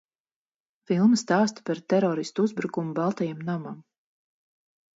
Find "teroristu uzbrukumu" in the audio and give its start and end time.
1.95-2.99